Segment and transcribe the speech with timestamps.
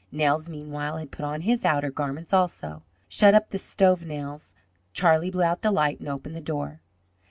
[0.11, 2.81] Nels, meanwhile, had put on his outer garments, also.
[3.07, 4.55] "Shut up the stove, Nels."
[4.93, 6.81] Charlie blew out the light and opened the door.